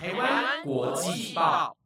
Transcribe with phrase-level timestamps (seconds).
[0.00, 1.76] 台湾国际报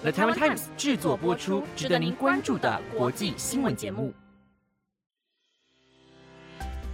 [0.00, 4.14] ，The Taiwan Times 制作播出，值得您关注的国际新闻节目。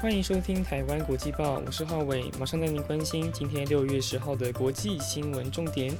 [0.00, 5.96] 欢迎收听台湾国际报，我是浩伟，马上带您关心今天六月十号的国际新闻重点。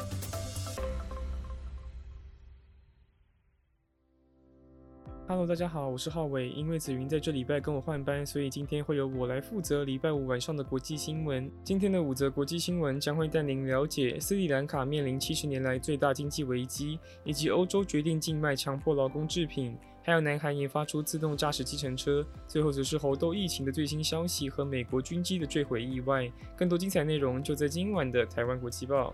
[5.35, 6.48] Hello，大家好，我是浩伟。
[6.48, 11.51] 因为紫云在这礼拜跟我换班，所以今天会由我来负责礼拜五晚上的国际新闻。
[11.64, 22.25] 今天的五则国际新闻将会带您了解斯里兰卡面临七十年来最大经济危机，以及欧洲决定禁卖强迫劳工制品，还有南韩研发出自动驾驶计程车。
[22.47, 26.30] 最后则是猴痘疫情的最新消息和美国军机的坠毁意外。
[26.56, 29.12] 更多精彩内容就在今晚的台湾国际报。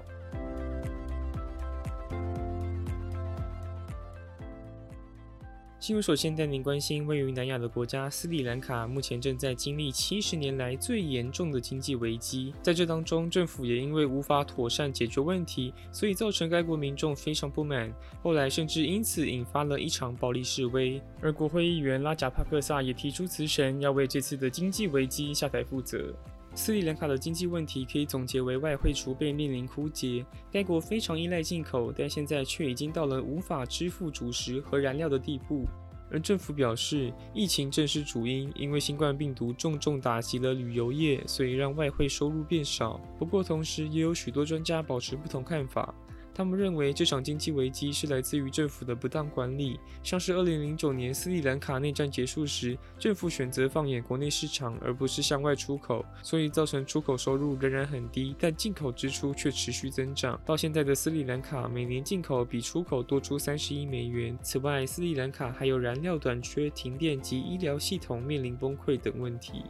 [5.81, 12.53] 新闻首先带您关心，位于南亚的国家斯里兰卡目前正在经历七十年来最严重的经济危机。
[12.61, 17.91] 在这当中，政府也因为无法妥善解决问题，所以造成该国民众非常不满。
[18.23, 21.01] 后来甚至因此引发了一场暴力示威。
[21.23, 26.15] 而国会议员拉贾帕克萨也提出辞呈，要为这次的经济危机下台负责。
[26.63, 30.23] 斯里兰卡的经济问题可以总结为外汇储备面临枯竭。
[30.53, 35.65] 该国非常依赖进口，但现在却已经到了无法支付主食和燃料的地步。
[36.11, 43.01] 而政府表示，疫情正是主因，因为新冠病毒重重打击了旅游业，所以让外汇收入变少。
[43.19, 45.95] 不过，同时也有许多专家保持不同看法。
[46.41, 60.41] 他们认为这场经济危机是来自于政府的不当管理，像是2009年斯里兰卡内战结束时，政府选择放眼国内市场而不是向外出口，所以造成出口收入仍然很低，但进口支出却持续增长。
[60.47, 64.35] 到现在的斯里兰卡每年进口比出口多出三十亿美元。
[64.43, 69.65] 此外，斯里兰卡还有燃料短缺、停电及医疗系统面临崩溃等问题。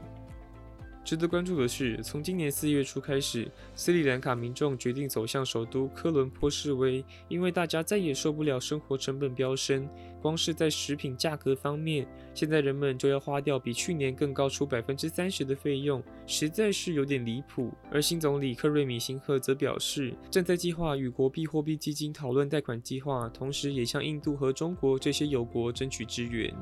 [1.03, 9.89] 值得关注的是，从今年四月初开始，斯里兰卡民众决定走向首都科伦坡示威，因为大家再也受不了生活成本飙升。
[10.21, 17.73] 光是在食品价格方面，现在人们就要花掉比去年更高出百分之三十的费用，实在是有点离谱。
[17.91, 26.55] 而新总理克瑞米辛赫则表示，正在计划与国币货币基金讨论贷款计划，同时也向印度和中国这些友国争取支援。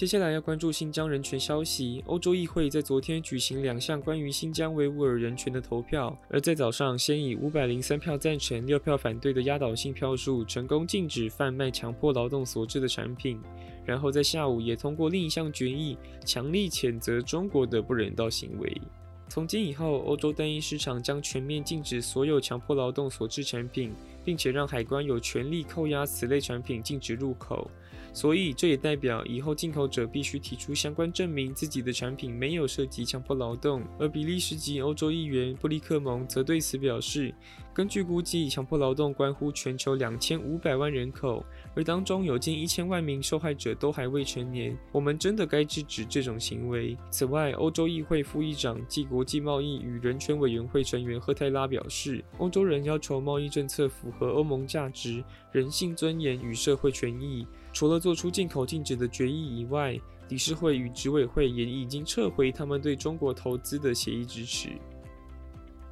[0.00, 2.02] 接下来要关注新疆人权消息。
[2.06, 13.38] 欧洲议会在昨天举行两项关于新疆维吾尔人权的投票，而在早上先以五百零三票赞成、六票反对的压倒性票数，成功禁止贩卖强迫劳动所致的产品。
[13.84, 18.80] 然后在下午也通过另一项决议，强力谴责中国的不人道行为。
[19.28, 23.92] 从今以后，欧洲单一市场将全面禁止所有强迫劳动所致产品，
[24.24, 27.70] 并且让海关有权利扣押此类产品，禁止入口。
[28.12, 33.82] 所以，这也代表以后进口者必须提出相关证明，自己的产品没有涉及强迫劳动。
[33.98, 37.32] 而比利时籍欧洲议员布利克蒙则对此表示，
[37.72, 41.44] 根据估计，强迫劳动关乎全球两千五百万人口，
[41.74, 44.76] 而当中有近一千万名受害者都还未成年。
[44.90, 46.96] 我们真的该制止这种行为。
[47.10, 57.46] 此外，欧洲议会副议长暨国际贸易与人权委员会成员赫泰拉表示，欧洲人要求贸易政策符合欧盟价值、人性尊严与社会权益。
[57.72, 59.96] 除了做出进口禁止的决议以外，
[60.28, 64.70] 理事会与执委会也已经撤回他们对中国投资的协议支持。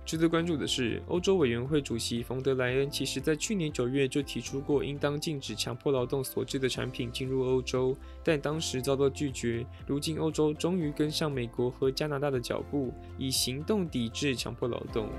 [0.09, 9.67] 值得关注的是，欧洲委员会主席冯德莱恩其实在去年九月就提出过，应当禁止强迫劳动所致的产品进入欧洲，但当时遭到拒绝。
[9.87, 15.11] 如今，欧洲终于跟上美国和加拿大的脚步，以行动抵制强迫劳动。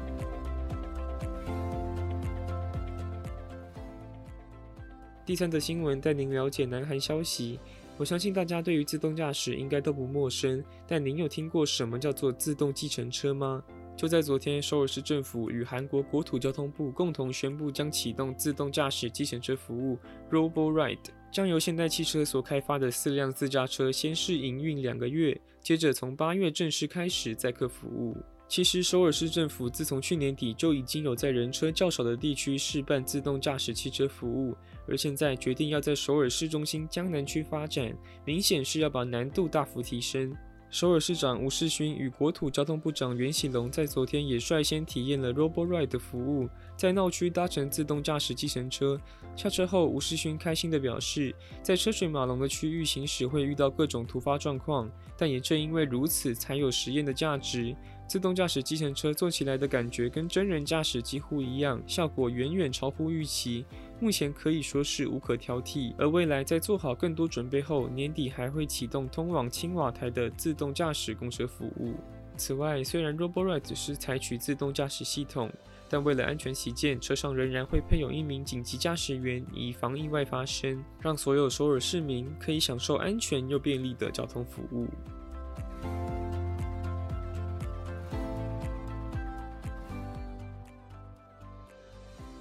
[5.24, 7.60] 第三则新闻带您了解南韩消息。
[7.96, 13.64] 我相信大家对于自动驾驶应该都不陌生，但您有听过什么叫做自动计程车吗？
[14.00, 20.00] 就在昨天，首尔市政府与韩国国土交通部共同宣布，将启动自动驾驶计程车服务
[20.32, 28.16] Robo Ride，将由现代汽车所开发的四辆自驾车先试营运两个月，接着从八月正式开始载客服务。
[28.48, 34.56] 其实，首尔市政府自从去年底就已经有在人车较少的地区试办自动驾驶汽车服务，
[34.88, 37.94] 而现在决定要在首尔市中心江南区发展，
[38.24, 40.34] 明显是要把难度大幅提升。
[40.72, 49.02] 首尔市长吴世勋与国土交通部长袁喜龙在昨天也率先体验了 Robo Ride 的服务，在闹区搭乘自动驾驶计程车。
[49.36, 51.34] 下车后，吴世勋开心地表示，
[51.64, 54.88] 在车水马龙的区域行驶会遇到各种突发状况，
[55.18, 57.76] 但也正因为如此，才有实验的价值。
[58.10, 63.64] 自动驾驶计程车坐起来的感觉跟真人驾驶几乎一样，效果远远超乎预期。
[64.00, 65.94] 目前可以说是无可挑剔。
[65.96, 71.94] 而未来在做好更多准备后，年底还会启动通往青瓦台的自动驾驶公车服务。
[72.36, 75.48] 此外，虽然 Roboride 是采取自动驾驶系统，
[75.88, 84.88] 但为了安全起见，车上仍然会配有一名紧急驾驶员，以防意外发生，让所有首尔市民可以享受安全又便利的交通服务。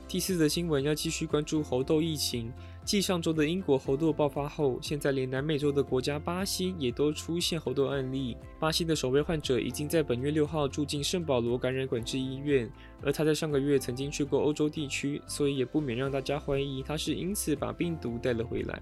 [0.08, 2.50] 第四则新闻要继续关注猴痘疫情。
[2.82, 8.34] 继上周的英国猴痘爆发后，现在连南美洲的国家巴西也都出现猴痘案例。
[8.58, 12.72] 巴西的首位患者已经在本月六号住进圣保罗感染管制医院，
[13.02, 18.80] 而他在上个月曾经去过欧洲地区，所以也不免让大家怀疑他是因此把病毒带了回来。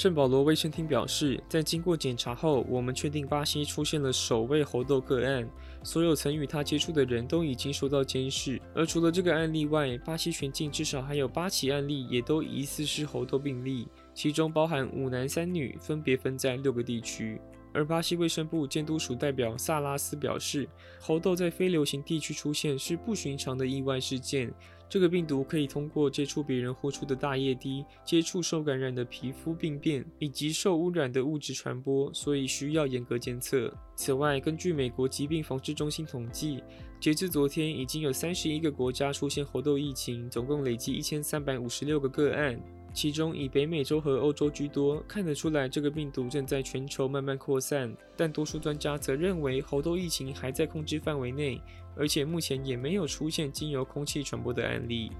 [0.00, 5.46] 圣保罗卫生厅表示，在经过检查后，我们确定巴西出现了首位猴痘个案，
[5.82, 8.58] 所有曾与他接触的人都已经受到监视。
[8.74, 17.38] 而除了这个案例外，巴西全境至少还有八起案例也都疑似是猴痘病例，其中包含五男三女，分别分在六个地区。
[17.74, 20.66] 而巴西卫生部监督署代表萨拉斯表示，
[20.98, 24.50] 猴痘在非流行地区出现是不寻常的意外事件。
[24.90, 33.72] 这个病毒可以通过接触别人呼出的大液滴、接触受感染的皮肤病变以及受污染的物质传播，所以需要严格监测。
[33.94, 36.60] 此外，根据美国疾病防治中心统计，
[36.98, 42.60] 截至昨天，已经有三十一个国家出现猴痘疫情，总共累计一千三百五十六个个案。
[42.92, 47.94] 其中以北美洲和欧洲居多，看得出来这个病毒正在全球慢慢扩散。
[48.16, 51.60] 但多数专家则认为猴痘疫情还在控制范围内，
[51.96, 55.12] 而且目前也没有出现经由空气传播的案例。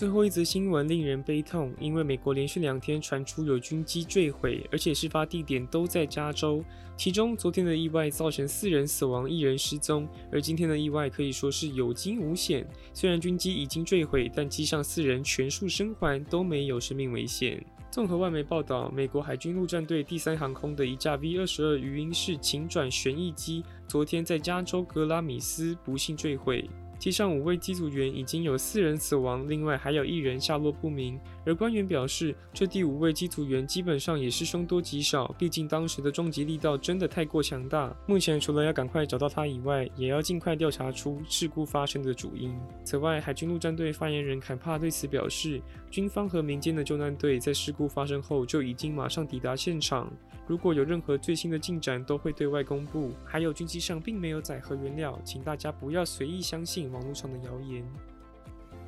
[0.00, 6.64] 最后一则新闻令人悲痛，因为美国连续两天传出有军机坠毁，而且事发地点都在加州。
[6.96, 12.66] 其中昨天的意外造成四人死亡，一人失踪，而今天的意外可以说是有惊无险。
[12.94, 17.62] 虽然军机已经坠毁，但机上四人全数生还，都没有生命危险。
[17.90, 26.66] 综合外媒报道，美国海军陆战队第三航空的一架 V 二十二鱼鹰式晴转旋翼机，昨天在加州格拉米斯不幸坠毁。
[27.00, 31.18] 机上五位机组员已经有四人死亡，另外还有一人下落不明。
[31.44, 37.94] 而官员表示，这第五位机组员基本上也是凶多吉少，毕竟当时的撞击力道真的太过强大。
[38.06, 42.54] 目前除了要赶快找到他以外，也要尽快调查出事故发生的主因。
[42.84, 50.12] 此外，海军陆战队发言人坎帕对此表示，军方和民间的救难队在事故发生后就已经马上抵达现场。
[50.46, 53.12] 如果有任何最新的进展，都会对外公布。
[53.24, 57.84] 还有军机上并没有载核原料，请大家不要随意相信网络上的谣言。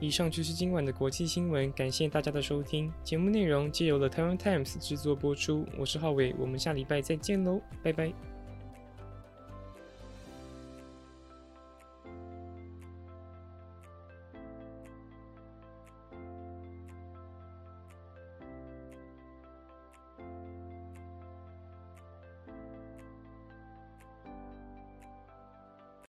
[0.02, 2.92] 以上就是今晚的国际新闻，感谢大家的收听。
[3.04, 8.31] 节目内容皆由了台湾 Times 制作播出，我是浩伟，我们下礼拜再见喽，拜拜。